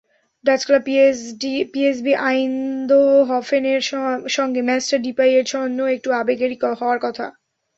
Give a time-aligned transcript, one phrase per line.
[0.45, 0.83] Dutch club
[1.73, 3.81] PSV আইন্দহফেনের
[4.37, 7.25] সঙ্গে ম্যাচটা ডিপাইয়ের জন্য একটু আবেগেরই হওয়ার কথা।